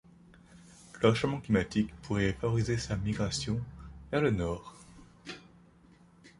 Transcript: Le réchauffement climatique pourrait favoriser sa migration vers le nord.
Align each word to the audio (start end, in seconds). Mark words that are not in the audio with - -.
Le 0.99 1.09
réchauffement 1.09 1.41
climatique 1.41 1.93
pourrait 2.01 2.33
favoriser 2.33 2.75
sa 2.79 2.95
migration 2.97 3.61
vers 4.11 4.21
le 4.21 4.31
nord. 4.31 4.73